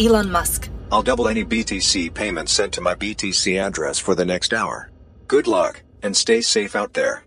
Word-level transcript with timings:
Elon 0.00 0.32
Musk. 0.32 0.70
I'll 0.90 1.02
double 1.02 1.28
any 1.28 1.44
BTC 1.44 2.14
payments 2.14 2.52
sent 2.52 2.72
to 2.72 2.80
my 2.80 2.94
BTC 2.94 3.60
address 3.60 3.98
for 3.98 4.14
the 4.14 4.24
next 4.24 4.54
hour. 4.54 4.90
Good 5.28 5.46
luck, 5.46 5.82
and 6.02 6.16
stay 6.16 6.40
safe 6.40 6.74
out 6.74 6.94
there. 6.94 7.22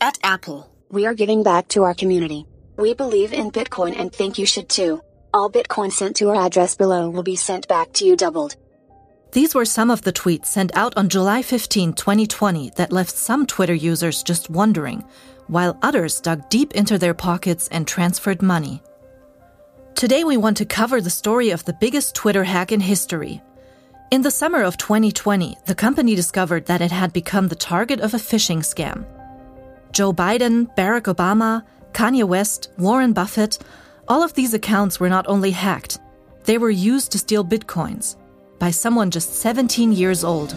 At 0.00 0.18
Apple. 0.22 0.70
We 0.88 1.04
are 1.06 1.14
giving 1.14 1.42
back 1.42 1.68
to 1.68 1.82
our 1.82 1.94
community. 1.94 2.46
We 2.76 2.94
believe 2.94 3.32
in 3.32 3.50
Bitcoin 3.50 3.98
and 3.98 4.12
think 4.12 4.38
you 4.38 4.46
should 4.46 4.68
too. 4.68 5.02
All 5.34 5.50
Bitcoin 5.50 5.90
sent 5.90 6.16
to 6.16 6.28
our 6.28 6.46
address 6.46 6.76
below 6.76 7.10
will 7.10 7.22
be 7.22 7.36
sent 7.36 7.66
back 7.66 7.92
to 7.94 8.04
you 8.04 8.14
doubled. 8.14 8.56
These 9.32 9.54
were 9.54 9.64
some 9.64 9.90
of 9.90 10.02
the 10.02 10.12
tweets 10.12 10.46
sent 10.46 10.76
out 10.76 10.96
on 10.96 11.08
July 11.08 11.42
15, 11.42 11.94
2020, 11.94 12.72
that 12.76 12.92
left 12.92 13.16
some 13.16 13.46
Twitter 13.46 13.74
users 13.74 14.22
just 14.22 14.50
wondering, 14.50 15.02
while 15.48 15.78
others 15.82 16.20
dug 16.20 16.48
deep 16.50 16.74
into 16.74 16.98
their 16.98 17.14
pockets 17.14 17.66
and 17.68 17.88
transferred 17.88 18.42
money. 18.42 18.82
Today, 20.02 20.24
we 20.24 20.36
want 20.36 20.56
to 20.56 20.64
cover 20.64 21.00
the 21.00 21.10
story 21.10 21.50
of 21.50 21.64
the 21.64 21.72
biggest 21.74 22.16
Twitter 22.16 22.42
hack 22.42 22.72
in 22.72 22.80
history. 22.80 23.40
In 24.10 24.22
the 24.22 24.32
summer 24.32 24.64
of 24.64 24.76
2020, 24.76 25.56
the 25.66 25.76
company 25.76 26.16
discovered 26.16 26.66
that 26.66 26.80
it 26.80 26.90
had 26.90 27.12
become 27.12 27.46
the 27.46 27.54
target 27.54 28.00
of 28.00 28.12
a 28.12 28.16
phishing 28.16 28.64
scam. 28.64 29.04
Joe 29.92 30.12
Biden, 30.12 30.74
Barack 30.74 31.02
Obama, 31.02 31.62
Kanye 31.92 32.24
West, 32.24 32.70
Warren 32.78 33.12
Buffett, 33.12 33.60
all 34.08 34.24
of 34.24 34.34
these 34.34 34.54
accounts 34.54 34.98
were 34.98 35.08
not 35.08 35.28
only 35.28 35.52
hacked, 35.52 36.00
they 36.46 36.58
were 36.58 36.68
used 36.68 37.12
to 37.12 37.18
steal 37.20 37.44
bitcoins 37.44 38.16
by 38.58 38.72
someone 38.72 39.08
just 39.08 39.34
17 39.34 39.92
years 39.92 40.24
old. 40.24 40.56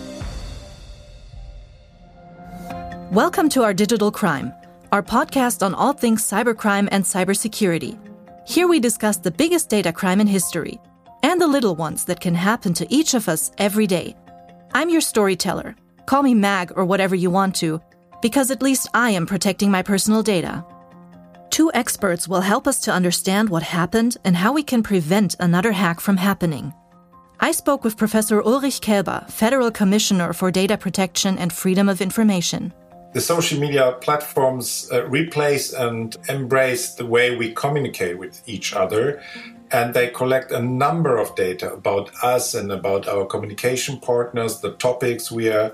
Welcome 3.11 3.49
to 3.49 3.61
our 3.61 3.75
Digital 3.75 4.11
Crime, 4.11 4.51
our 4.91 5.03
podcast 5.03 5.63
on 5.63 5.75
all 5.75 5.93
things 5.93 6.23
cybercrime 6.23 6.89
and 6.91 7.03
cybersecurity. 7.03 7.99
Here 8.47 8.67
we 8.67 8.79
discuss 8.79 9.17
the 9.17 9.31
biggest 9.31 9.69
data 9.69 9.91
crime 9.91 10.21
in 10.21 10.27
history 10.27 10.79
and 11.23 11.41
the 11.41 11.47
little 11.47 11.75
ones 11.75 12.05
that 12.05 12.19
can 12.19 12.35
happen 12.35 12.75
to 12.75 12.93
each 12.93 13.15
of 13.15 13.27
us 13.27 13.51
every 13.57 13.87
day. 13.87 14.15
I'm 14.71 14.89
your 14.89 15.01
storyteller. 15.01 15.75
Call 16.05 16.21
me 16.21 16.35
Mag 16.35 16.71
or 16.75 16.85
whatever 16.85 17.15
you 17.15 17.31
want 17.31 17.55
to, 17.55 17.81
because 18.21 18.51
at 18.51 18.61
least 18.61 18.87
I 18.93 19.09
am 19.09 19.25
protecting 19.25 19.71
my 19.71 19.81
personal 19.81 20.21
data. 20.21 20.63
Two 21.49 21.71
experts 21.73 22.27
will 22.27 22.41
help 22.41 22.67
us 22.67 22.79
to 22.81 22.91
understand 22.91 23.49
what 23.49 23.63
happened 23.63 24.17
and 24.23 24.35
how 24.35 24.53
we 24.53 24.61
can 24.61 24.83
prevent 24.83 25.35
another 25.39 25.71
hack 25.71 25.99
from 25.99 26.17
happening. 26.17 26.71
I 27.39 27.51
spoke 27.51 27.83
with 27.83 27.97
Professor 27.97 28.43
Ulrich 28.43 28.79
Kelber, 28.79 29.27
Federal 29.29 29.71
Commissioner 29.71 30.33
for 30.33 30.51
Data 30.51 30.77
Protection 30.77 31.39
and 31.39 31.51
Freedom 31.51 31.89
of 31.89 31.99
Information. 31.99 32.73
The 33.15 33.21
social 33.21 33.57
media 33.61 33.93
platforms 34.01 34.89
uh, 34.91 35.07
replace 35.07 35.71
and 35.71 36.17
embrace 36.27 36.95
the 36.95 37.05
way 37.05 37.33
we 37.37 37.53
communicate 37.53 38.17
with 38.17 38.41
each 38.45 38.73
other, 38.73 39.21
and 39.71 39.93
they 39.93 40.09
collect 40.09 40.51
a 40.51 40.61
number 40.61 41.15
of 41.15 41.33
data 41.35 41.71
about 41.71 42.11
us 42.21 42.53
and 42.53 42.69
about 42.73 43.07
our 43.07 43.25
communication 43.25 44.01
partners, 44.01 44.59
the 44.59 44.73
topics 44.73 45.31
we 45.31 45.47
are 45.47 45.73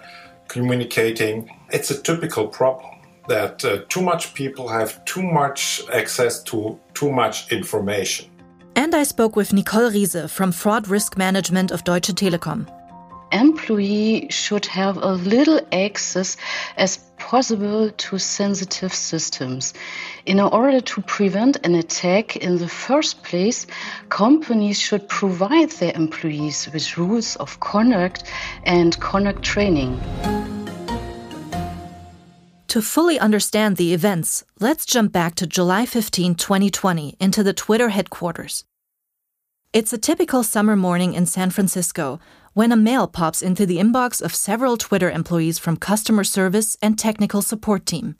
communicating. 0.49 1.49
It's 1.71 1.89
a 1.89 1.99
typical 1.99 2.45
problem 2.45 2.91
that 3.27 3.65
uh, 3.65 3.85
too 3.89 4.03
much 4.03 4.35
people 4.35 4.67
have 4.67 5.03
too 5.05 5.23
much 5.23 5.81
access 5.91 6.43
to 6.43 6.77
too 6.93 7.11
much 7.11 7.51
information. 7.51 8.29
And 8.75 8.93
I 8.93 9.01
spoke 9.01 9.35
with 9.35 9.51
Nicole 9.51 9.89
Riese 9.89 10.29
from 10.29 10.51
Fraud 10.51 10.87
Risk 10.87 11.17
Management 11.17 11.71
of 11.71 11.83
Deutsche 11.85 12.13
Telekom. 12.13 12.67
Employee 13.31 14.27
should 14.29 14.65
have 14.65 14.97
a 14.97 15.13
little 15.13 15.61
access 15.71 16.37
as 16.77 16.97
possible 17.17 17.91
to 17.91 18.17
sensitive 18.17 18.93
systems. 18.93 19.73
In 20.25 20.39
order 20.39 20.81
to 20.81 21.01
prevent 21.01 21.65
an 21.65 21.75
attack 21.75 22.35
in 22.35 22.57
the 22.57 22.67
first 22.67 23.23
place, 23.23 23.67
companies 24.09 24.79
should 24.79 25.07
provide 25.07 25.69
their 25.71 25.93
employees 25.95 26.67
with 26.73 26.97
rules 26.97 27.35
of 27.37 27.59
conduct 27.59 28.23
and 28.65 28.99
conduct 28.99 29.43
training. 29.43 29.99
To 32.67 32.81
fully 32.81 33.19
understand 33.19 33.77
the 33.77 33.93
events, 33.93 34.45
let's 34.59 34.85
jump 34.85 35.11
back 35.11 35.35
to 35.35 35.45
July 35.45 35.85
15, 35.85 36.35
2020, 36.35 37.17
into 37.19 37.43
the 37.43 37.53
Twitter 37.53 37.89
headquarters. 37.89 38.63
It's 39.73 39.93
a 39.93 39.97
typical 39.97 40.43
summer 40.43 40.75
morning 40.75 41.13
in 41.13 41.25
San 41.25 41.49
Francisco 41.49 42.19
when 42.53 42.71
a 42.71 42.75
mail 42.75 43.07
pops 43.07 43.41
into 43.41 43.65
the 43.65 43.77
inbox 43.77 44.21
of 44.21 44.35
several 44.35 44.77
Twitter 44.77 45.09
employees 45.09 45.57
from 45.57 45.77
customer 45.77 46.23
service 46.23 46.77
and 46.81 46.99
technical 46.99 47.41
support 47.41 47.85
team. 47.85 48.15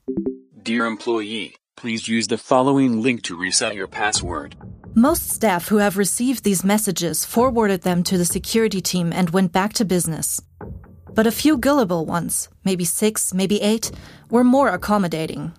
Dear 0.63 0.85
employee, 0.85 1.55
please 1.75 2.07
use 2.07 2.27
the 2.27 2.37
following 2.37 3.01
link 3.01 3.23
to 3.23 3.37
reset 3.37 3.75
your 3.75 3.87
password. 3.87 4.55
Most 4.93 5.29
staff 5.29 5.67
who 5.67 5.77
have 5.77 5.97
received 5.97 6.43
these 6.43 6.63
messages 6.63 7.25
forwarded 7.25 7.81
them 7.81 8.03
to 8.03 8.17
the 8.17 8.25
security 8.25 8.81
team 8.81 9.11
and 9.13 9.29
went 9.29 9.51
back 9.51 9.73
to 9.73 9.85
business. 9.85 10.41
But 11.13 11.27
a 11.27 11.31
few 11.31 11.57
gullible 11.57 12.05
ones, 12.05 12.49
maybe 12.63 12.85
six, 12.85 13.33
maybe 13.33 13.61
eight, 13.61 13.91
were 14.29 14.43
more 14.43 14.69
accommodating. 14.69 15.53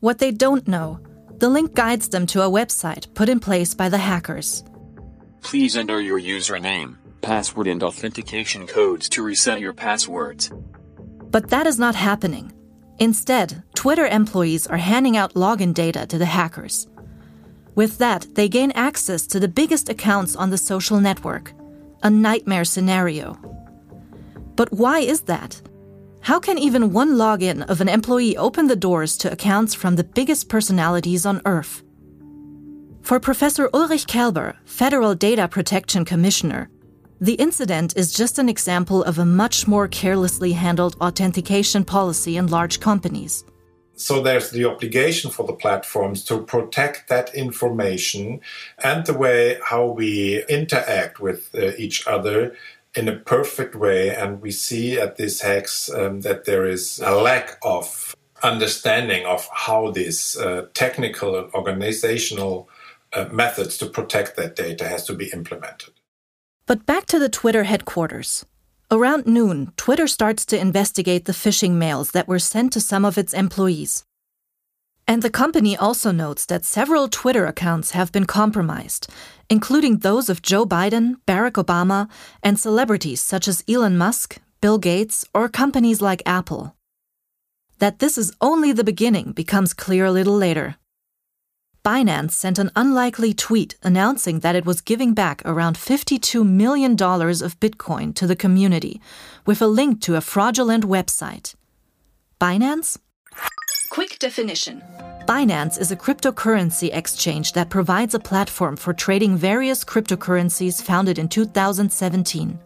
What 0.00 0.18
they 0.18 0.30
don't 0.30 0.68
know, 0.68 1.00
the 1.38 1.48
link 1.48 1.74
guides 1.74 2.08
them 2.08 2.26
to 2.28 2.42
a 2.42 2.50
website 2.50 3.12
put 3.14 3.28
in 3.28 3.40
place 3.40 3.74
by 3.74 3.88
the 3.88 3.98
hackers. 3.98 4.62
Please 5.42 5.76
enter 5.76 6.00
your 6.00 6.20
username, 6.20 6.96
password, 7.26 7.66
and 7.66 7.82
authentication 7.82 8.68
codes 8.68 9.08
to 9.08 9.20
reset 9.20 9.58
your 9.58 9.72
passwords. 9.72 10.52
But 11.34 11.50
that 11.50 11.66
is 11.66 11.76
not 11.76 11.96
happening. 11.96 12.52
Instead, 13.00 13.64
Twitter 13.74 14.06
employees 14.06 14.68
are 14.68 14.76
handing 14.76 15.16
out 15.16 15.34
login 15.34 15.74
data 15.74 16.06
to 16.06 16.18
the 16.18 16.32
hackers. 16.38 16.86
With 17.74 17.98
that, 17.98 18.28
they 18.36 18.48
gain 18.48 18.70
access 18.70 19.26
to 19.26 19.40
the 19.40 19.48
biggest 19.48 19.88
accounts 19.88 20.36
on 20.36 20.50
the 20.50 20.56
social 20.70 21.00
network. 21.00 21.52
A 22.04 22.10
nightmare 22.10 22.64
scenario. 22.64 23.36
But 24.54 24.72
why 24.72 25.00
is 25.00 25.22
that? 25.22 25.60
How 26.20 26.38
can 26.38 26.58
even 26.58 26.92
one 26.92 27.16
login 27.16 27.68
of 27.68 27.80
an 27.80 27.88
employee 27.88 28.36
open 28.36 28.68
the 28.68 28.76
doors 28.76 29.16
to 29.18 29.32
accounts 29.32 29.74
from 29.74 29.96
the 29.96 30.04
biggest 30.04 30.48
personalities 30.48 31.26
on 31.26 31.42
Earth? 31.44 31.82
For 33.02 33.18
Professor 33.18 33.68
Ulrich 33.74 34.06
Kelber, 34.06 34.54
Federal 34.64 35.14
Data 35.16 35.48
Protection 35.48 36.04
Commissioner, 36.04 36.70
the 37.20 37.34
incident 37.34 37.96
is 37.96 38.12
just 38.12 38.38
an 38.38 38.48
example 38.48 39.02
of 39.04 39.18
a 39.18 39.24
much 39.24 39.66
more 39.66 39.88
carelessly 39.88 40.52
handled 40.52 40.96
authentication 41.00 41.84
policy 41.84 42.36
in 42.36 42.46
large 42.48 42.78
companies. 42.80 43.44
So 43.94 44.20
there's 44.20 44.50
the 44.50 44.66
obligation 44.66 45.30
for 45.30 45.46
the 45.46 45.54
platforms 45.54 46.22
to 46.26 46.42
protect 46.42 47.08
that 47.08 47.34
information 47.34 48.40
and 48.84 49.06
the 49.06 49.14
way 49.14 49.58
how 49.64 49.86
we 49.86 50.44
interact 50.50 51.18
with 51.18 51.54
uh, 51.54 51.72
each 51.78 52.06
other 52.06 52.54
in 52.94 53.08
a 53.08 53.16
perfect 53.16 53.74
way. 53.74 54.14
And 54.14 54.42
we 54.42 54.50
see 54.50 54.98
at 55.00 55.16
these 55.16 55.40
hacks 55.40 55.90
um, 55.90 56.20
that 56.20 56.44
there 56.44 56.66
is 56.66 57.00
a 57.00 57.14
lack 57.14 57.58
of 57.62 58.14
understanding 58.42 59.24
of 59.24 59.48
how 59.50 59.90
these 59.90 60.36
uh, 60.36 60.66
technical 60.74 61.38
and 61.38 61.50
organizational 61.54 62.68
uh, 63.14 63.24
methods 63.32 63.78
to 63.78 63.86
protect 63.86 64.36
that 64.36 64.56
data 64.56 64.86
has 64.86 65.06
to 65.06 65.14
be 65.14 65.30
implemented. 65.32 65.94
But 66.66 66.84
back 66.84 67.06
to 67.06 67.20
the 67.20 67.28
Twitter 67.28 67.62
headquarters. 67.62 68.44
Around 68.90 69.24
noon, 69.24 69.72
Twitter 69.76 70.08
starts 70.08 70.44
to 70.46 70.58
investigate 70.58 71.24
the 71.24 71.32
phishing 71.32 71.74
mails 71.74 72.10
that 72.10 72.26
were 72.26 72.40
sent 72.40 72.72
to 72.72 72.80
some 72.80 73.04
of 73.04 73.16
its 73.16 73.32
employees. 73.32 74.04
And 75.06 75.22
the 75.22 75.30
company 75.30 75.76
also 75.76 76.10
notes 76.10 76.44
that 76.46 76.64
several 76.64 77.06
Twitter 77.06 77.46
accounts 77.46 77.92
have 77.92 78.10
been 78.10 78.26
compromised, 78.26 79.06
including 79.48 79.98
those 79.98 80.28
of 80.28 80.42
Joe 80.42 80.66
Biden, 80.66 81.14
Barack 81.24 81.52
Obama, 81.52 82.10
and 82.42 82.58
celebrities 82.58 83.20
such 83.20 83.46
as 83.46 83.62
Elon 83.68 83.96
Musk, 83.96 84.38
Bill 84.60 84.78
Gates, 84.78 85.24
or 85.32 85.48
companies 85.48 86.02
like 86.02 86.20
Apple. 86.26 86.74
That 87.78 88.00
this 88.00 88.18
is 88.18 88.34
only 88.40 88.72
the 88.72 88.82
beginning 88.82 89.30
becomes 89.30 89.72
clear 89.72 90.06
a 90.06 90.10
little 90.10 90.36
later. 90.36 90.78
Binance 91.86 92.32
sent 92.32 92.58
an 92.58 92.72
unlikely 92.74 93.32
tweet 93.32 93.76
announcing 93.80 94.40
that 94.40 94.56
it 94.56 94.66
was 94.66 94.80
giving 94.80 95.14
back 95.14 95.40
around 95.44 95.76
$52 95.76 96.44
million 96.44 96.94
of 96.94 97.60
Bitcoin 97.60 98.12
to 98.16 98.26
the 98.26 98.34
community 98.34 99.00
with 99.46 99.62
a 99.62 99.68
link 99.68 100.00
to 100.00 100.16
a 100.16 100.20
fraudulent 100.20 100.82
website. 100.82 101.54
Binance? 102.40 102.98
Quick 103.92 104.18
definition 104.18 104.82
Binance 105.28 105.80
is 105.80 105.92
a 105.92 105.96
cryptocurrency 105.96 106.90
exchange 106.92 107.52
that 107.52 107.70
provides 107.70 108.16
a 108.16 108.18
platform 108.18 108.74
for 108.74 108.92
trading 108.92 109.36
various 109.36 109.84
cryptocurrencies 109.84 110.82
founded 110.82 111.20
in 111.20 111.28
2017. 111.28 112.58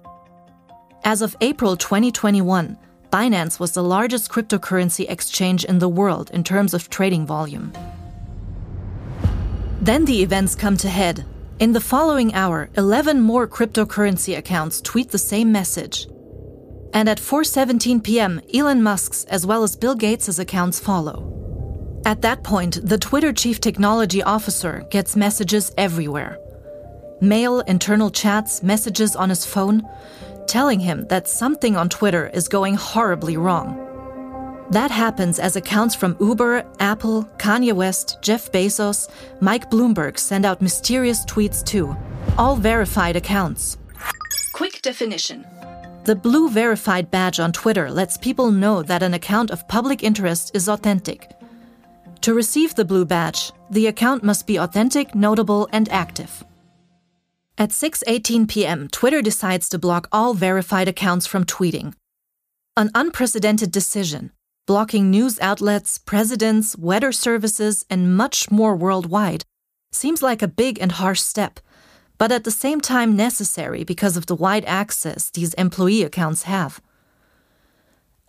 As 1.05 1.21
of 1.21 1.37
April 1.43 1.77
2021, 1.77 2.79
Binance 3.13 3.61
was 3.61 3.73
the 3.73 3.83
largest 3.83 4.31
cryptocurrency 4.31 5.05
exchange 5.11 5.67
in 5.67 5.79
the 5.79 5.91
world 5.91 6.31
in 6.31 6.43
terms 6.43 6.73
of 6.73 6.89
trading 6.89 7.27
volume. 7.27 7.71
Then 9.83 10.05
the 10.05 10.23
events 10.23 10.55
come 10.55 10.77
to 10.79 10.89
head. 10.91 11.25
In 11.59 11.73
the 11.73 11.81
following 11.81 12.35
hour, 12.35 12.69
11 12.77 13.21
more 13.21 13.49
cryptocurrency 13.49 14.37
accounts 14.37 14.81
tweet 14.83 15.11
the 15.11 15.19
same 15.19 15.51
message. 15.51 16.07
And 16.93 17.09
at 17.09 17.19
4:17 17.19 18.03
p.m., 18.03 18.43
Elon 18.53 18.83
Musk's 18.83 19.25
as 19.25 19.47
well 19.47 19.63
as 19.63 19.77
Bill 19.77 19.95
Gates' 19.95 20.39
accounts 20.39 20.79
follow. 20.79 21.25
At 22.05 22.21
that 22.23 22.43
point, 22.43 22.81
the 22.83 22.99
Twitter 22.99 23.33
chief 23.33 23.59
technology 23.61 24.23
officer 24.23 24.85
gets 24.91 25.17
messages 25.17 25.73
everywhere. 25.79 26.37
mail, 27.23 27.61
internal 27.61 28.11
chats, 28.11 28.63
messages 28.63 29.15
on 29.17 29.29
his 29.29 29.45
phone, 29.45 29.87
telling 30.47 30.81
him 30.81 31.07
that 31.09 31.29
something 31.29 31.77
on 31.77 31.89
Twitter 31.89 32.29
is 32.35 32.49
going 32.49 32.75
horribly 32.75 33.37
wrong. 33.37 33.90
That 34.71 34.93
happens 34.93 35.41
as 35.41 35.57
accounts 35.57 35.97
from 35.97 36.17
Uber, 36.21 36.65
Apple, 36.79 37.25
Kanye 37.39 37.73
West, 37.73 38.19
Jeff 38.23 38.53
Bezos, 38.53 39.09
Mike 39.41 39.69
Bloomberg 39.69 40.17
send 40.17 40.45
out 40.45 40.63
mysterious 40.63 41.25
tweets 41.25 41.65
too, 41.65 41.97
all 42.39 42.55
verified 42.55 43.17
accounts. 43.17 43.79
Quick 44.55 44.81
definition 44.81 45.45
The 46.05 46.15
blue 46.15 46.49
verified 46.49 47.11
badge 47.11 47.41
on 47.41 47.51
Twitter 47.51 47.91
lets 47.91 48.17
people 48.17 48.53
know 48.53 48.81
that 48.85 49.03
an 49.03 49.15
account 49.15 49.51
of 49.51 49.67
public 49.67 50.05
interest 50.05 50.53
is 50.55 50.69
authentic. 50.69 51.33
To 52.21 52.33
receive 52.33 52.77
the 52.77 52.85
blue 52.85 53.05
badge, 53.05 53.51
the 53.71 53.89
account 53.89 54.23
must 54.23 54.47
be 54.47 54.57
authentic, 54.59 55.17
notable, 55.17 55.69
and 55.73 55.89
active. 55.89 56.45
At 57.59 57.71
6:18 57.71 58.47
p.m., 58.47 58.87
Twitter 58.87 59.21
decides 59.21 59.69
to 59.71 59.79
block 59.81 60.07
all 60.13 60.33
verified 60.33 60.87
accounts 60.87 61.27
from 61.27 61.45
tweeting. 61.45 61.95
An 62.77 62.91
unprecedented 62.95 63.73
decision, 63.73 64.31
blocking 64.67 65.11
news 65.11 65.39
outlets, 65.41 65.99
presidents, 65.99 66.77
weather 66.77 67.13
services, 67.13 67.85
and 67.91 68.17
much 68.17 68.51
more 68.51 68.77
worldwide, 68.77 69.45
seems 69.93 70.23
like 70.23 70.43
a 70.43 70.49
big 70.49 70.79
and 70.81 70.93
harsh 70.93 71.21
step, 71.21 71.61
but 72.19 72.31
at 72.31 72.45
the 72.45 72.51
same 72.51 72.81
time 72.81 73.17
necessary 73.17 73.85
because 73.85 74.17
of 74.17 74.27
the 74.27 74.35
wide 74.35 74.65
access 74.67 75.31
these 75.31 75.55
employee 75.55 76.03
accounts 76.03 76.43
have. 76.43 76.81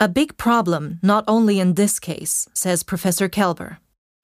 A 0.00 0.08
big 0.08 0.36
problem, 0.36 0.98
not 1.02 1.24
only 1.28 1.60
in 1.60 1.74
this 1.74 2.00
case, 2.00 2.48
says 2.52 2.82
Professor 2.82 3.28
Kelber. 3.28 3.76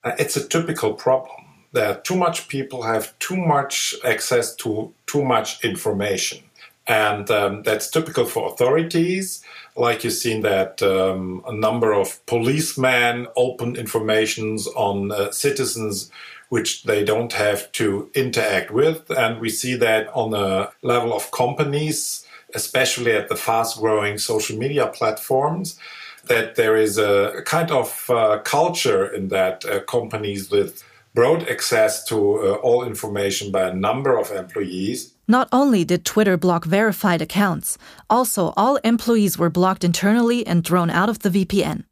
Uh, 0.02 0.12
it's 0.18 0.36
a 0.36 0.46
typical 0.46 0.94
problem 0.94 1.36
that 1.72 2.04
too 2.04 2.16
much 2.16 2.48
people 2.48 2.82
have 2.82 3.16
too 3.18 3.36
much 3.36 3.94
access 4.04 4.56
to 4.56 4.92
too 5.06 5.24
much 5.24 5.64
information. 5.64 6.47
And 6.88 7.30
um, 7.30 7.62
that's 7.62 7.90
typical 7.90 8.24
for 8.24 8.50
authorities. 8.50 9.44
Like 9.76 10.02
you've 10.02 10.14
seen 10.14 10.40
that 10.42 10.82
um, 10.82 11.44
a 11.46 11.52
number 11.52 11.92
of 11.92 12.24
policemen 12.26 13.28
open 13.36 13.76
informations 13.76 14.66
on 14.68 15.12
uh, 15.12 15.30
citizens 15.30 16.10
which 16.48 16.84
they 16.84 17.04
don't 17.04 17.32
have 17.32 17.70
to 17.72 18.10
interact 18.14 18.70
with. 18.70 19.10
And 19.10 19.40
we 19.40 19.50
see 19.50 19.74
that 19.76 20.08
on 20.14 20.34
a 20.34 20.70
level 20.82 21.14
of 21.14 21.30
companies, 21.30 22.26
especially 22.54 23.12
at 23.12 23.28
the 23.28 23.36
fast 23.36 23.78
growing 23.78 24.18
social 24.18 24.56
media 24.56 24.86
platforms, 24.86 25.78
that 26.26 26.56
there 26.56 26.76
is 26.76 26.98
a 26.98 27.42
kind 27.44 27.70
of 27.70 28.08
uh, 28.10 28.38
culture 28.44 29.06
in 29.06 29.28
that 29.28 29.64
uh, 29.64 29.80
companies 29.80 30.50
with 30.50 30.82
broad 31.14 31.48
access 31.48 32.04
to 32.04 32.16
uh, 32.16 32.54
all 32.56 32.84
information 32.84 33.50
by 33.50 33.68
a 33.68 33.74
number 33.74 34.16
of 34.16 34.30
employees. 34.30 35.14
Not 35.26 35.48
only 35.52 35.84
did 35.84 36.04
Twitter 36.04 36.36
block 36.36 36.64
verified 36.64 37.22
accounts, 37.22 37.76
also 38.08 38.52
all 38.56 38.76
employees 38.76 39.38
were 39.38 39.50
blocked 39.50 39.84
internally 39.84 40.46
and 40.46 40.64
thrown 40.64 40.90
out 40.90 41.08
of 41.08 41.20
the 41.20 41.30
VPN. 41.30 41.84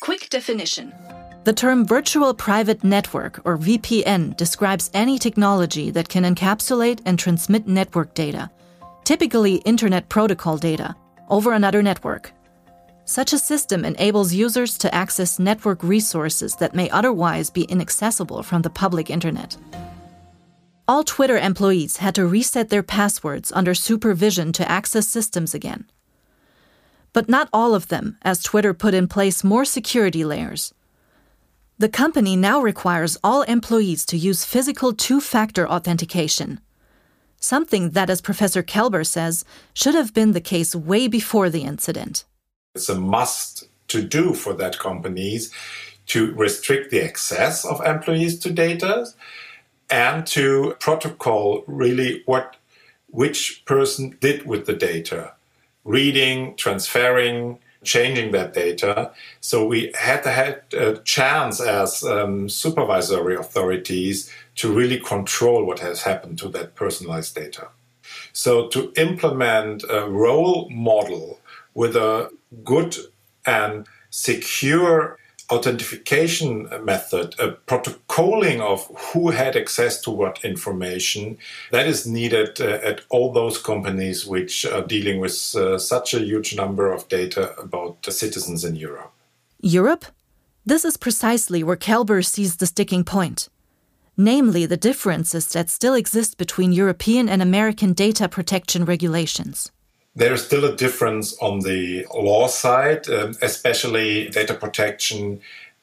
Quick 0.00 0.28
definition. 0.30 0.92
The 1.44 1.52
term 1.52 1.86
Virtual 1.86 2.32
Private 2.32 2.82
Network, 2.82 3.40
or 3.44 3.58
VPN, 3.58 4.34
describes 4.36 4.90
any 4.94 5.18
technology 5.18 5.90
that 5.90 6.08
can 6.08 6.24
encapsulate 6.24 7.00
and 7.04 7.18
transmit 7.18 7.68
network 7.68 8.14
data, 8.14 8.50
typically 9.04 9.56
Internet 9.56 10.08
Protocol 10.08 10.56
data, 10.56 10.96
over 11.28 11.52
another 11.52 11.82
network. 11.82 12.32
Such 13.06 13.34
a 13.34 13.38
system 13.38 13.84
enables 13.84 14.32
users 14.32 14.78
to 14.78 14.94
access 14.94 15.38
network 15.38 15.82
resources 15.82 16.56
that 16.56 16.74
may 16.74 16.88
otherwise 16.88 17.50
be 17.50 17.64
inaccessible 17.64 18.42
from 18.42 18.62
the 18.62 18.70
public 18.70 19.10
internet. 19.10 19.56
All 20.88 21.04
Twitter 21.04 21.36
employees 21.36 21.98
had 21.98 22.14
to 22.14 22.26
reset 22.26 22.70
their 22.70 22.82
passwords 22.82 23.52
under 23.52 23.74
supervision 23.74 24.52
to 24.52 24.70
access 24.70 25.06
systems 25.06 25.54
again. 25.54 25.90
But 27.12 27.28
not 27.28 27.48
all 27.52 27.74
of 27.74 27.88
them, 27.88 28.16
as 28.22 28.42
Twitter 28.42 28.72
put 28.72 28.94
in 28.94 29.06
place 29.06 29.44
more 29.44 29.64
security 29.64 30.24
layers. 30.24 30.72
The 31.78 31.88
company 31.88 32.36
now 32.36 32.60
requires 32.60 33.18
all 33.22 33.42
employees 33.42 34.06
to 34.06 34.16
use 34.16 34.44
physical 34.44 34.94
two 34.94 35.20
factor 35.20 35.68
authentication. 35.68 36.60
Something 37.38 37.90
that, 37.90 38.08
as 38.08 38.22
Professor 38.22 38.62
Kelber 38.62 39.06
says, 39.06 39.44
should 39.74 39.94
have 39.94 40.14
been 40.14 40.32
the 40.32 40.40
case 40.40 40.74
way 40.74 41.08
before 41.08 41.50
the 41.50 41.62
incident. 41.62 42.24
It's 42.74 42.88
a 42.88 42.98
must 42.98 43.68
to 43.88 44.02
do 44.02 44.34
for 44.34 44.52
that 44.54 44.78
companies 44.78 45.52
to 46.06 46.34
restrict 46.34 46.90
the 46.90 47.02
access 47.02 47.64
of 47.64 47.84
employees 47.84 48.38
to 48.40 48.50
data 48.50 49.06
and 49.90 50.26
to 50.26 50.76
protocol 50.80 51.64
really 51.66 52.22
what 52.26 52.56
which 53.10 53.62
person 53.64 54.16
did 54.20 54.44
with 54.44 54.66
the 54.66 54.72
data 54.72 55.32
reading 55.84 56.56
transferring 56.56 57.58
changing 57.84 58.32
that 58.32 58.54
data. 58.54 59.12
So 59.40 59.66
we 59.66 59.92
had 59.98 60.22
to 60.22 60.30
a 60.72 60.98
chance 61.02 61.60
as 61.60 62.02
um, 62.02 62.48
supervisory 62.48 63.36
authorities 63.36 64.32
to 64.56 64.72
really 64.72 64.98
control 64.98 65.64
what 65.64 65.80
has 65.80 66.02
happened 66.02 66.38
to 66.38 66.48
that 66.48 66.74
personalized 66.74 67.34
data. 67.34 67.68
So 68.32 68.68
to 68.68 68.92
implement 68.96 69.84
a 69.88 70.08
role 70.08 70.68
model 70.70 71.40
with 71.74 71.94
a 71.94 72.30
good 72.62 72.96
and 73.46 73.86
secure 74.10 75.18
authentication 75.50 76.68
method, 76.82 77.34
a 77.38 77.52
protocoling 77.66 78.60
of 78.60 78.86
who 79.12 79.30
had 79.30 79.56
access 79.56 80.00
to 80.00 80.10
what 80.10 80.44
information, 80.44 81.36
that 81.70 81.86
is 81.86 82.06
needed 82.06 82.60
uh, 82.60 82.78
at 82.82 83.02
all 83.10 83.32
those 83.32 83.58
companies 83.58 84.26
which 84.26 84.64
are 84.64 84.86
dealing 84.86 85.20
with 85.20 85.54
uh, 85.54 85.78
such 85.78 86.14
a 86.14 86.20
huge 86.20 86.56
number 86.56 86.90
of 86.90 87.08
data 87.08 87.54
about 87.58 88.02
the 88.02 88.12
citizens 88.12 88.64
in 88.64 88.76
Europe. 88.76 89.12
Europe? 89.60 90.06
This 90.64 90.84
is 90.84 90.96
precisely 90.96 91.62
where 91.62 91.76
Kelber 91.76 92.24
sees 92.24 92.56
the 92.56 92.66
sticking 92.66 93.04
point. 93.04 93.48
Namely, 94.16 94.64
the 94.64 94.76
differences 94.76 95.46
that 95.48 95.68
still 95.68 95.94
exist 95.94 96.38
between 96.38 96.72
European 96.72 97.28
and 97.28 97.42
American 97.42 97.92
data 97.92 98.28
protection 98.28 98.84
regulations. 98.84 99.72
There's 100.16 100.44
still 100.44 100.64
a 100.64 100.76
difference 100.76 101.36
on 101.38 101.60
the 101.60 102.06
law 102.14 102.46
side, 102.46 103.08
um, 103.08 103.34
especially 103.42 104.28
data 104.28 104.54
protection 104.54 105.40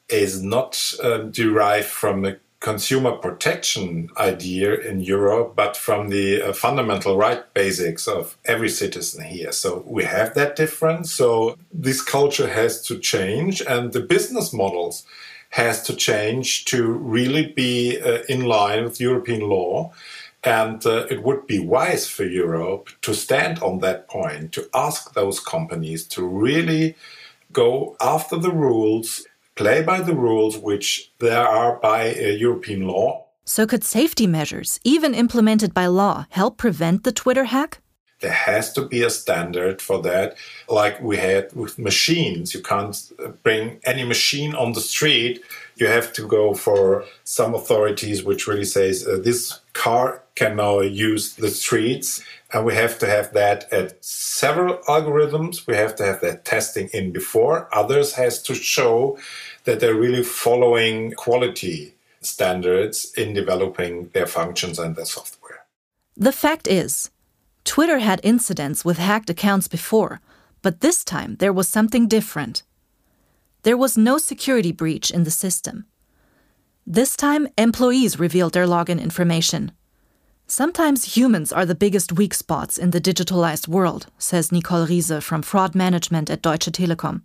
is 0.07 0.41
not 0.41 0.93
um, 1.03 1.31
derived 1.31 1.87
from 1.87 2.25
a 2.25 2.37
consumer 2.61 3.11
protection 3.13 4.09
idea 4.17 4.75
in 4.75 4.99
Europe, 4.99 5.53
but 5.55 5.75
from 5.75 6.09
the 6.09 6.41
uh, 6.41 6.53
fundamental 6.53 7.17
right 7.17 7.51
basics 7.53 8.07
of 8.07 8.37
every 8.45 8.69
citizen 8.69 9.23
here. 9.23 9.51
So 9.51 9.83
we 9.87 10.03
have 10.03 10.35
that 10.35 10.55
difference. 10.55 11.11
So 11.11 11.57
this 11.73 12.01
culture 12.01 12.47
has 12.47 12.81
to 12.83 12.99
change, 12.99 13.61
and 13.61 13.91
the 13.91 13.99
business 13.99 14.53
models 14.53 15.05
has 15.49 15.81
to 15.83 15.95
change 15.95 16.65
to 16.65 16.83
really 16.83 17.47
be 17.47 17.99
uh, 17.99 18.19
in 18.29 18.45
line 18.45 18.83
with 18.83 19.01
European 19.01 19.41
law. 19.41 19.91
And 20.43 20.83
uh, 20.85 21.05
it 21.09 21.23
would 21.23 21.45
be 21.45 21.59
wise 21.59 22.07
for 22.07 22.25
Europe 22.25 22.89
to 23.01 23.13
stand 23.13 23.59
on 23.59 23.79
that 23.79 24.07
point, 24.07 24.53
to 24.53 24.67
ask 24.73 25.13
those 25.13 25.39
companies 25.39 26.07
to 26.09 26.25
really 26.25 26.95
go 27.53 27.95
after 28.01 28.37
the 28.37 28.51
rules, 28.51 29.27
play 29.55 29.83
by 29.83 30.01
the 30.01 30.15
rules 30.15 30.57
which 30.57 31.11
there 31.19 31.47
are 31.47 31.75
by 31.77 32.11
uh, 32.11 32.19
European 32.47 32.87
law. 32.87 33.25
So, 33.45 33.67
could 33.67 33.83
safety 33.83 34.27
measures, 34.27 34.79
even 34.83 35.13
implemented 35.13 35.73
by 35.73 35.87
law, 35.87 36.25
help 36.29 36.57
prevent 36.57 37.03
the 37.03 37.11
Twitter 37.11 37.45
hack? 37.45 37.79
There 38.21 38.31
has 38.31 38.71
to 38.73 38.85
be 38.85 39.01
a 39.01 39.09
standard 39.09 39.81
for 39.81 40.01
that, 40.03 40.37
like 40.69 41.01
we 41.01 41.17
had 41.17 41.51
with 41.53 41.79
machines. 41.79 42.53
You 42.53 42.61
can't 42.61 42.95
bring 43.41 43.79
any 43.83 44.03
machine 44.03 44.53
on 44.53 44.73
the 44.73 44.79
street. 44.79 45.41
You 45.75 45.87
have 45.87 46.13
to 46.13 46.27
go 46.27 46.53
for 46.53 47.03
some 47.23 47.55
authorities 47.55 48.23
which 48.23 48.47
really 48.47 48.65
says 48.65 49.07
uh, 49.07 49.17
this 49.23 49.59
car 49.73 50.21
can 50.41 50.55
now 50.55 50.79
use 50.79 51.35
the 51.35 51.51
streets. 51.51 52.23
And 52.51 52.65
we 52.65 52.73
have 52.73 52.97
to 52.99 53.05
have 53.05 53.31
that 53.33 53.71
at 53.71 54.03
several 54.03 54.77
algorithms. 54.95 55.67
We 55.67 55.75
have 55.75 55.95
to 55.97 56.03
have 56.03 56.19
that 56.21 56.45
testing 56.45 56.89
in 56.93 57.11
before. 57.11 57.69
Others 57.81 58.13
has 58.15 58.41
to 58.43 58.55
show 58.55 59.19
that 59.65 59.79
they're 59.79 60.03
really 60.05 60.23
following 60.23 61.11
quality 61.11 61.93
standards 62.21 63.13
in 63.15 63.33
developing 63.33 64.09
their 64.13 64.25
functions 64.25 64.79
and 64.79 64.95
their 64.95 65.05
software. 65.05 65.65
The 66.17 66.31
fact 66.31 66.67
is, 66.67 67.11
Twitter 67.63 67.99
had 67.99 68.19
incidents 68.23 68.83
with 68.83 68.97
hacked 68.97 69.29
accounts 69.29 69.67
before, 69.67 70.21
but 70.63 70.81
this 70.81 71.03
time 71.03 71.35
there 71.35 71.53
was 71.53 71.67
something 71.67 72.07
different. 72.07 72.63
There 73.61 73.77
was 73.77 73.95
no 73.95 74.17
security 74.17 74.71
breach 74.71 75.11
in 75.11 75.23
the 75.23 75.37
system. 75.45 75.85
This 76.87 77.15
time, 77.15 77.47
employees 77.59 78.19
revealed 78.19 78.53
their 78.53 78.65
login 78.65 78.99
information. 78.99 79.71
Sometimes 80.51 81.15
humans 81.15 81.53
are 81.53 81.65
the 81.65 81.75
biggest 81.75 82.11
weak 82.11 82.33
spots 82.33 82.77
in 82.77 82.91
the 82.91 82.99
digitalized 82.99 83.69
world, 83.69 84.07
says 84.17 84.51
Nicole 84.51 84.85
Riese 84.85 85.23
from 85.23 85.43
fraud 85.43 85.75
management 85.75 86.29
at 86.29 86.41
Deutsche 86.41 86.69
Telekom. 86.73 87.21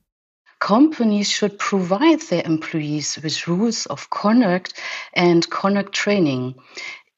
Companies 0.60 1.28
should 1.28 1.58
provide 1.58 2.20
their 2.20 2.44
employees 2.44 3.18
with 3.20 3.48
rules 3.48 3.86
of 3.86 4.08
conduct 4.10 4.74
and 5.12 5.50
conduct 5.50 5.92
training. 5.92 6.54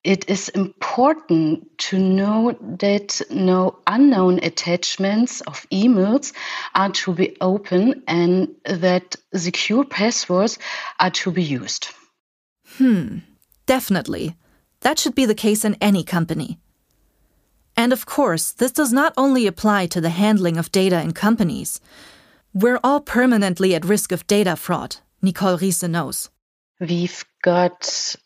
it 0.03 0.31
is 0.31 0.49
important 0.49 1.77
to 1.77 1.99
know 1.99 2.57
that 2.79 3.21
no 3.29 3.79
unknown 3.87 4.39
attachments 4.43 5.43
of 5.43 5.67
emails 5.71 6.33
are 6.75 6.91
to 6.93 7.13
be 7.13 7.37
open 7.43 8.03
and 8.09 8.49
that 8.65 9.15
secure 9.35 9.85
passwords 9.85 10.59
are 10.99 11.11
to 11.11 11.31
be 11.31 11.43
used. 11.43 11.89
Hmm, 12.79 13.19
definitely. 13.67 14.35
That 14.81 14.99
should 14.99 15.15
be 15.15 15.27
the 15.27 15.35
case 15.35 15.65
in 15.65 15.77
any 15.81 16.05
company. 16.05 16.59
And 17.77 17.93
of 17.93 18.07
course, 18.07 18.53
this 18.53 18.73
does 18.73 18.93
not 18.93 19.13
only 19.17 19.47
apply 19.47 19.87
to 19.89 20.01
the 20.01 20.11
handling 20.11 20.57
of 20.57 20.73
data 20.73 21.01
in 21.01 21.13
companies. 21.13 21.81
We're 22.53 22.81
all 22.83 23.01
permanently 23.01 23.75
at 23.75 23.85
risk 23.85 24.11
of 24.11 24.27
data 24.27 24.57
fraud, 24.57 24.97
Nicole 25.23 25.59
Riese 25.59 25.89
knows. 25.89 26.31
We've 26.81 27.25
got 27.43 28.17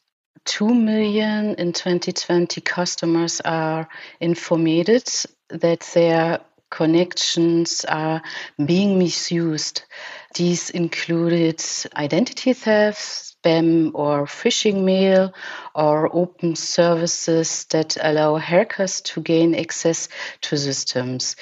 2 0.45 0.75
million 0.75 1.55
in 1.55 1.73
2020 1.73 2.61
customers 2.63 3.41
are 3.45 3.89
informed 4.21 5.25
that 5.49 5.81
their 5.95 6.41
connections 6.71 7.85
are 7.85 8.23
being 8.65 8.99
misused. 8.99 9.83
These 10.35 10.71
included 10.71 11.63
identity 11.95 12.55
theft, 12.55 13.32
spam 13.43 13.91
or 13.95 14.27
phishing 14.27 14.85
mail, 14.85 15.33
or 15.75 16.15
open 16.15 16.55
services 16.57 17.65
that 17.71 17.97
allow 18.01 18.37
hackers 18.37 19.01
to 19.01 19.21
gain 19.21 19.55
access 19.55 20.09
to 20.43 20.57
systems. 20.57 21.37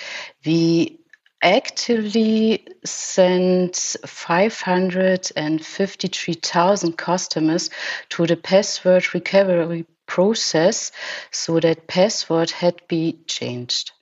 We 0.45 0.99
actively 1.43 2.67
sent 2.85 3.97
553,000 4.05 6.99
customers 6.99 7.71
to 8.11 8.27
the 8.27 8.37
password 8.37 9.15
recovery 9.15 9.87
process 10.07 10.93
so 11.31 11.59
that 11.61 11.87
password 11.87 12.51
had 12.51 12.83
be 12.89 13.19
changed. 13.27 13.93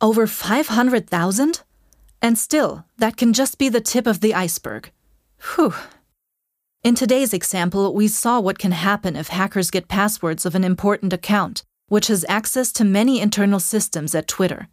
Over 0.00 0.26
500,000? 0.26 1.62
And 2.20 2.36
still, 2.38 2.84
that 2.98 3.16
can 3.16 3.32
just 3.32 3.58
be 3.58 3.68
the 3.68 3.80
tip 3.80 4.06
of 4.06 4.20
the 4.20 4.34
iceberg. 4.34 4.90
Whew. 5.54 5.74
In 6.84 6.96
today's 6.96 7.32
example, 7.32 7.94
we 7.94 8.08
saw 8.08 8.40
what 8.40 8.58
can 8.58 8.72
happen 8.72 9.14
if 9.14 9.28
hackers 9.28 9.70
get 9.70 9.86
passwords 9.86 10.44
of 10.44 10.56
an 10.56 10.64
important 10.64 11.12
account, 11.12 11.62
which 11.86 12.08
has 12.08 12.24
access 12.28 12.72
to 12.72 12.82
many 12.84 13.20
internal 13.20 13.60
systems 13.60 14.16
at 14.16 14.26
Twitter. 14.26 14.66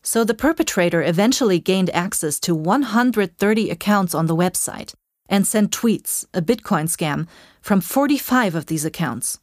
So 0.00 0.22
the 0.22 0.32
perpetrator 0.32 1.02
eventually 1.02 1.58
gained 1.58 1.90
access 1.90 2.38
to 2.40 2.54
130 2.54 3.68
accounts 3.68 4.14
on 4.14 4.26
the 4.26 4.36
website 4.36 4.94
and 5.28 5.44
sent 5.44 5.72
tweets, 5.72 6.24
a 6.32 6.40
Bitcoin 6.40 6.84
scam, 6.84 7.26
from 7.60 7.80
45 7.80 8.54
of 8.54 8.66
these 8.66 8.84
accounts. 8.84 9.40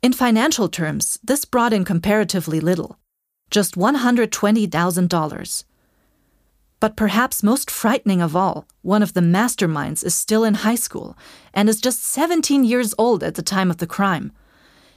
In 0.00 0.14
financial 0.14 0.70
terms, 0.70 1.18
this 1.22 1.44
brought 1.44 1.74
in 1.74 1.84
comparatively 1.84 2.58
little 2.58 2.96
just 3.50 3.74
$120,000. 3.74 5.64
But 6.80 6.96
perhaps 6.96 7.42
most 7.42 7.70
frightening 7.70 8.22
of 8.22 8.34
all, 8.34 8.66
one 8.80 9.02
of 9.02 9.12
the 9.12 9.20
masterminds 9.20 10.02
is 10.02 10.14
still 10.14 10.44
in 10.44 10.54
high 10.54 10.76
school 10.76 11.16
and 11.52 11.68
is 11.68 11.80
just 11.80 12.02
17 12.02 12.64
years 12.64 12.94
old 12.96 13.22
at 13.22 13.34
the 13.34 13.42
time 13.42 13.70
of 13.70 13.76
the 13.76 13.86
crime. 13.86 14.32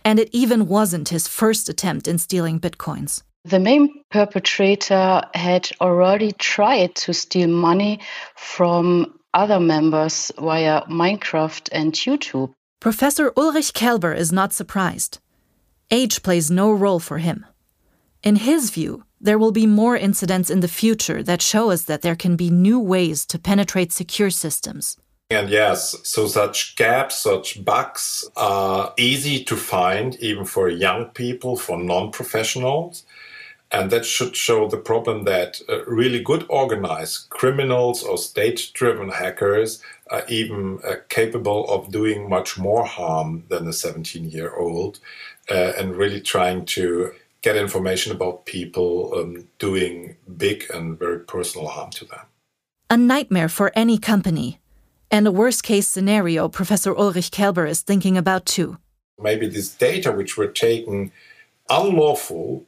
And 0.05 0.17
it 0.17 0.29
even 0.31 0.67
wasn't 0.67 1.09
his 1.09 1.27
first 1.27 1.67
attempt 1.67 2.07
in 2.07 2.17
stealing 2.17 2.59
bitcoins. 2.59 3.23
The 3.45 3.59
main 3.59 3.89
perpetrator 4.09 5.21
had 5.33 5.69
already 5.81 6.31
tried 6.31 6.95
to 6.95 7.13
steal 7.13 7.49
money 7.49 7.99
from 8.37 9.19
other 9.33 9.59
members 9.59 10.31
via 10.39 10.83
Minecraft 10.83 11.67
and 11.73 11.91
YouTube. 11.91 12.53
Professor 12.79 13.33
Ulrich 13.35 13.73
Kelber 13.73 14.15
is 14.15 14.31
not 14.31 14.53
surprised. 14.53 15.19
Age 15.91 16.23
plays 16.23 16.49
no 16.49 16.71
role 16.71 16.99
for 16.99 17.17
him. 17.17 17.45
In 18.23 18.37
his 18.37 18.69
view, 18.69 19.03
there 19.23 19.39
will 19.39 19.53
be 19.53 19.65
more 19.65 19.95
incidents 19.95 20.49
in 20.49 20.59
the 20.59 20.67
future 20.67 21.23
that 21.23 21.41
show 21.41 21.71
us 21.71 21.83
that 21.85 22.01
there 22.01 22.15
can 22.15 22.35
be 22.35 22.49
new 22.49 22.79
ways 22.79 23.25
to 23.27 23.39
penetrate 23.39 23.93
secure 23.93 24.29
systems. 24.29 24.97
And 25.29 25.49
yes, 25.49 25.95
so 26.03 26.27
such 26.27 26.75
gaps, 26.75 27.19
such 27.19 27.63
bugs 27.63 28.29
are 28.35 28.93
easy 28.97 29.43
to 29.45 29.55
find 29.55 30.15
even 30.17 30.45
for 30.45 30.69
young 30.69 31.05
people, 31.05 31.55
for 31.55 31.81
non 31.81 32.11
professionals. 32.11 33.05
And 33.71 33.89
that 33.89 34.05
should 34.05 34.35
show 34.35 34.67
the 34.67 34.77
problem 34.77 35.23
that 35.23 35.59
uh, 35.67 35.83
really 35.85 36.21
good 36.21 36.45
organized 36.47 37.29
criminals 37.29 38.03
or 38.03 38.19
state 38.19 38.69
driven 38.73 39.09
hackers 39.09 39.81
are 40.11 40.23
even 40.27 40.79
uh, 40.85 40.97
capable 41.09 41.67
of 41.67 41.91
doing 41.91 42.29
much 42.29 42.59
more 42.59 42.85
harm 42.85 43.45
than 43.49 43.67
a 43.67 43.73
17 43.73 44.29
year 44.29 44.53
old 44.53 44.99
uh, 45.49 45.73
and 45.75 45.95
really 45.95 46.21
trying 46.21 46.65
to 46.65 47.13
get 47.43 47.55
information 47.55 48.11
about 48.11 48.45
people 48.45 49.13
um, 49.15 49.47
doing 49.59 50.15
big 50.37 50.65
and 50.73 50.97
very 50.97 51.19
personal 51.19 51.67
harm 51.67 51.91
to 51.91 52.05
them. 52.05 52.25
A 52.89 52.97
nightmare 52.97 53.49
for 53.49 53.71
any 53.75 53.99
company. 53.99 54.59
And 55.11 55.27
a 55.27 55.31
worst 55.31 55.61
case 55.61 55.87
scenario 55.87 56.49
Professor 56.49 56.97
Ulrich 56.97 57.29
Kelber 57.29 57.69
is 57.69 57.81
thinking 57.81 58.17
about 58.17 58.47
too. 58.47 58.77
Maybe 59.21 59.47
this 59.47 59.69
data 59.69 60.11
which 60.11 60.37
were 60.37 60.47
taken 60.47 61.11
unlawful 61.69 62.65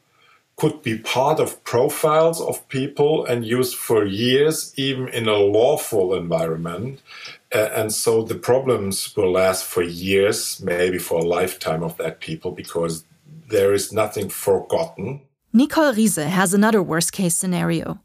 could 0.57 0.81
be 0.83 0.97
part 0.97 1.39
of 1.39 1.61
profiles 1.63 2.39
of 2.39 2.67
people 2.69 3.25
and 3.25 3.45
used 3.45 3.75
for 3.75 4.05
years, 4.05 4.73
even 4.77 5.07
in 5.09 5.27
a 5.27 5.37
lawful 5.37 6.13
environment. 6.13 7.01
Uh, 7.53 7.69
and 7.75 7.91
so 7.91 8.23
the 8.23 8.35
problems 8.35 9.15
will 9.17 9.31
last 9.31 9.65
for 9.65 9.83
years, 9.83 10.61
maybe 10.61 10.97
for 10.97 11.19
a 11.19 11.25
lifetime 11.25 11.83
of 11.83 11.97
that 11.97 12.19
people, 12.19 12.51
because 12.51 13.03
there 13.47 13.73
is 13.73 13.91
nothing 13.91 14.29
forgotten. 14.29 15.21
Nicole 15.53 15.93
Riese 15.93 16.27
has 16.27 16.53
another 16.53 16.81
worst 16.83 17.11
case 17.11 17.35
scenario 17.35 17.99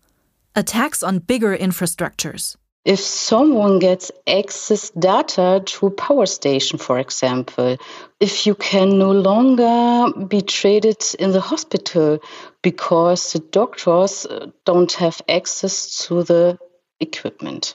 attacks 0.55 1.03
on 1.03 1.19
bigger 1.19 1.57
infrastructures. 1.57 2.57
If 2.85 3.01
someone 3.01 3.79
gets 3.79 4.11
access 4.27 4.91
data 4.91 5.63
to 5.65 5.87
a 5.87 5.91
power 5.91 6.25
station, 6.25 6.79
for 6.79 6.99
example, 6.99 7.77
if 8.21 8.47
you 8.47 8.55
can 8.55 8.99
no 8.99 9.13
longer 9.13 10.13
be 10.25 10.41
treated 10.41 11.03
in 11.19 11.33
the 11.33 11.43
hospital 11.43 12.19
because 12.63 13.33
the 13.33 13.41
doctors 13.41 14.25
uh, 14.25 14.47
don't 14.65 14.93
have 14.93 15.21
access 15.29 16.07
to 16.07 16.23
the 16.23 16.59
equipment. 17.01 17.75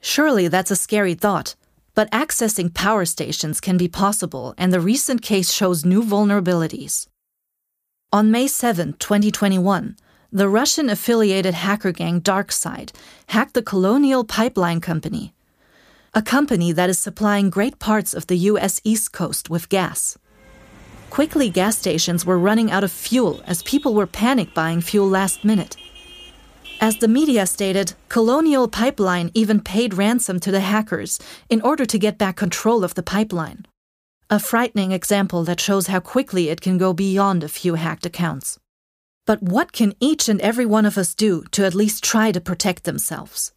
Surely 0.00 0.48
that's 0.48 0.70
a 0.70 0.76
scary 0.76 1.14
thought. 1.14 1.54
But 1.94 2.10
accessing 2.10 2.72
power 2.72 3.04
stations 3.04 3.60
can 3.60 3.76
be 3.76 3.88
possible, 3.88 4.54
and 4.56 4.72
the 4.72 4.80
recent 4.80 5.20
case 5.20 5.52
shows 5.52 5.84
new 5.84 6.02
vulnerabilities. 6.02 7.06
On 8.12 8.30
May 8.30 8.46
7, 8.46 8.94
2021, 8.98 9.96
the 10.30 10.48
Russian 10.48 10.88
affiliated 10.88 11.52
hacker 11.52 11.92
gang 11.92 12.22
DarkSide 12.22 12.92
hacked 13.26 13.52
the 13.52 13.62
Colonial 13.62 14.24
Pipeline 14.24 14.80
Company, 14.80 15.34
a 16.14 16.22
company 16.22 16.72
that 16.72 16.88
is 16.88 16.98
supplying 16.98 17.50
great 17.50 17.78
parts 17.78 18.14
of 18.14 18.26
the 18.26 18.36
U.S. 18.52 18.80
East 18.84 19.12
Coast 19.12 19.50
with 19.50 19.68
gas. 19.68 20.16
Quickly, 21.10 21.50
gas 21.50 21.76
stations 21.76 22.24
were 22.24 22.38
running 22.38 22.70
out 22.70 22.84
of 22.84 22.90
fuel 22.90 23.42
as 23.46 23.62
people 23.64 23.92
were 23.92 24.06
panic 24.06 24.54
buying 24.54 24.80
fuel 24.80 25.08
last 25.08 25.44
minute. 25.44 25.76
As 26.82 26.96
the 26.96 27.06
media 27.06 27.46
stated, 27.46 27.94
Colonial 28.08 28.66
Pipeline 28.66 29.30
even 29.34 29.60
paid 29.60 29.94
ransom 29.94 30.40
to 30.40 30.50
the 30.50 30.58
hackers 30.58 31.20
in 31.48 31.60
order 31.62 31.86
to 31.86 31.96
get 31.96 32.18
back 32.18 32.34
control 32.34 32.82
of 32.82 32.94
the 32.94 33.04
pipeline. 33.04 33.66
A 34.28 34.40
frightening 34.40 34.90
example 34.90 35.44
that 35.44 35.60
shows 35.60 35.86
how 35.86 36.00
quickly 36.00 36.48
it 36.48 36.60
can 36.60 36.78
go 36.78 36.92
beyond 36.92 37.44
a 37.44 37.48
few 37.48 37.76
hacked 37.76 38.04
accounts. 38.04 38.58
But 39.26 39.40
what 39.40 39.70
can 39.70 39.94
each 40.00 40.28
and 40.28 40.40
every 40.40 40.66
one 40.66 40.84
of 40.84 40.98
us 40.98 41.14
do 41.14 41.44
to 41.52 41.64
at 41.64 41.76
least 41.76 42.02
try 42.02 42.32
to 42.32 42.40
protect 42.40 42.82
themselves? 42.82 43.52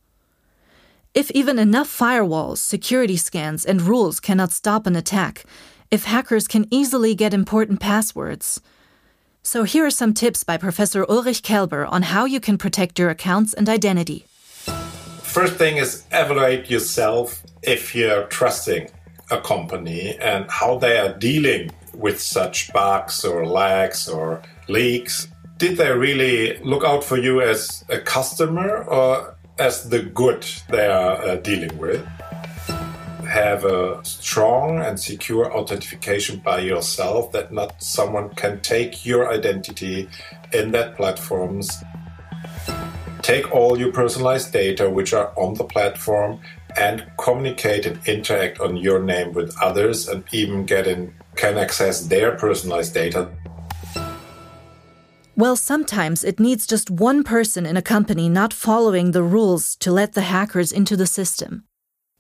If 1.16 1.32
even 1.32 1.58
enough 1.58 1.90
firewalls, 1.90 2.60
security 2.60 3.18
scans, 3.18 3.66
and 3.66 3.82
rules 3.82 4.20
cannot 4.20 4.52
stop 4.52 4.86
an 4.86 4.96
attack, 4.96 5.46
if 5.90 6.04
hackers 6.04 6.48
can 6.48 6.68
easily 6.70 7.16
get 7.16 7.34
important 7.34 7.80
passwords, 7.80 8.62
so 9.46 9.64
here 9.64 9.86
are 9.86 9.92
some 9.92 10.14
tips 10.14 10.44
by 10.44 10.58
Professor 10.58 11.06
Ulrich 11.08 11.44
Kelber 11.44 11.88
on 11.92 12.02
how 12.02 12.26
you 12.26 12.40
can 12.40 12.58
protect 12.58 12.98
your 12.98 13.12
accounts 13.12 13.54
and 13.54 13.70
identity. 13.70 14.26
First 15.22 15.56
thing 15.58 15.78
is 15.78 16.04
evaluate 16.12 16.72
yourself 16.72 17.44
if 17.62 17.94
you're 17.94 18.24
trusting 18.24 18.90
a 19.30 19.40
company 19.40 20.18
and 20.18 20.50
how 20.50 20.80
they 20.80 20.98
are 20.98 21.14
dealing 21.20 21.70
with 21.94 22.20
such 22.20 22.74
bugs 22.74 23.24
or 23.24 23.46
lags 23.46 24.10
or 24.10 24.42
leaks. 24.68 25.28
Did 25.58 25.78
they 25.78 25.92
really 25.92 26.58
look 26.64 26.84
out 26.84 27.04
for 27.04 27.18
you 27.18 27.42
as 27.42 27.86
a 27.90 28.00
customer 28.00 28.84
or 28.86 29.36
as 29.60 29.90
the 29.90 30.00
good 30.00 30.44
they 30.70 30.88
are 30.88 31.22
uh, 31.24 31.36
dealing 31.36 31.78
with? 31.78 32.04
Have 33.36 33.66
a 33.66 34.04
strong 34.06 34.80
and 34.80 35.00
secure 35.00 35.46
authentication 35.54 36.40
by 36.40 36.60
yourself 36.60 37.32
that 37.34 37.52
not 37.52 37.84
someone 37.84 38.30
can 38.36 38.62
take 38.62 39.06
your 39.06 39.24
identity 39.32 40.08
in 40.54 40.72
that 40.72 40.96
platforms 40.96 41.84
take 43.26 43.52
all 43.52 43.76
your 43.76 43.92
personalized 43.92 44.54
data 44.54 44.88
which 44.88 45.12
are 45.12 45.34
on 45.36 45.56
the 45.56 45.64
platform 45.64 46.40
and 46.78 47.04
communicate 47.18 47.84
and 47.88 47.98
interact 48.08 48.60
on 48.60 48.78
your 48.78 49.00
name 49.02 49.34
with 49.34 49.56
others 49.60 50.08
and 50.08 50.24
even 50.32 50.64
get 50.64 50.86
in, 50.86 51.12
can 51.36 51.58
access 51.58 52.06
their 52.06 52.36
personalized 52.36 52.94
data. 52.94 53.28
Well, 55.36 55.56
sometimes 55.56 56.24
it 56.24 56.40
needs 56.40 56.68
just 56.68 56.92
one 56.92 57.24
person 57.24 57.66
in 57.66 57.76
a 57.76 57.82
company 57.82 58.30
not 58.30 58.54
following 58.54 59.12
the 59.12 59.24
rules 59.24 59.76
to 59.78 59.92
let 59.92 60.14
the 60.14 60.22
hackers 60.22 60.72
into 60.72 60.96
the 60.96 61.08
system. 61.08 61.64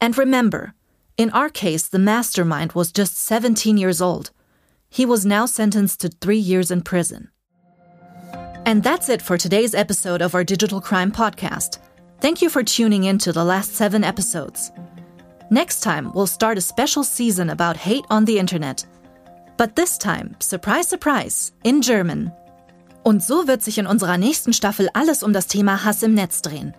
And 0.02 0.18
remember, 0.18 0.74
in 1.18 1.30
our 1.32 1.50
case, 1.50 1.88
the 1.88 2.00
mastermind 2.00 2.74
was 2.74 2.92
just 2.92 3.18
17 3.18 3.78
years 3.78 4.02
old. 4.02 4.32
He 4.90 5.06
was 5.06 5.26
now 5.26 5.46
sentenced 5.46 6.02
to 6.02 6.10
three 6.10 6.38
years 6.38 6.72
in 6.72 6.82
prison. 6.82 7.30
And 8.66 8.84
that's 8.84 9.10
it 9.10 9.22
for 9.22 9.38
today's 9.38 9.74
episode 9.74 10.22
of 10.22 10.36
our 10.36 10.44
Digital 10.44 10.82
Crime 10.82 11.12
Podcast. 11.12 11.80
Thank 12.20 12.42
you 12.42 12.50
for 12.50 12.64
tuning 12.64 13.06
in 13.06 13.18
to 13.20 13.32
the 13.32 13.46
last 13.46 13.76
seven 13.76 14.04
episodes. 14.04 14.72
Next 15.50 15.82
time, 15.82 16.12
we'll 16.14 16.28
start 16.28 16.58
a 16.58 16.62
special 16.62 17.04
season 17.04 17.50
about 17.50 17.78
hate 17.78 18.06
on 18.10 18.26
the 18.26 18.40
internet. 18.40 18.86
But 19.58 19.76
this 19.76 19.98
time, 19.98 20.36
surprise, 20.40 20.88
surprise, 20.88 21.54
in 21.64 21.82
German. 21.82 22.32
Und 23.04 23.22
so 23.22 23.48
wird 23.48 23.62
sich 23.62 23.78
in 23.78 23.88
unserer 23.88 24.18
nächsten 24.18 24.52
Staffel 24.52 24.90
alles 24.94 25.24
um 25.24 25.32
das 25.32 25.48
Thema 25.48 25.86
Hass 25.86 26.04
im 26.04 26.14
Netz 26.14 26.42
drehen. 26.42 26.74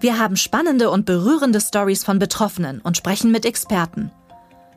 Wir 0.00 0.18
haben 0.18 0.36
spannende 0.36 0.90
und 0.90 1.06
berührende 1.06 1.60
Stories 1.60 2.04
von 2.04 2.18
Betroffenen 2.18 2.80
und 2.80 2.96
sprechen 2.96 3.32
mit 3.32 3.44
Experten. 3.44 4.12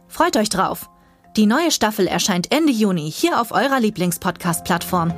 Freut 0.07 0.35
euch 0.35 0.49
drauf! 0.49 0.89
Die 1.37 1.45
neue 1.45 1.71
Staffel 1.71 2.07
erscheint 2.07 2.51
Ende 2.51 2.73
Juni 2.73 3.09
hier 3.09 3.39
auf 3.39 3.51
eurer 3.51 3.79
Lieblingspodcast-Plattform. 3.79 5.13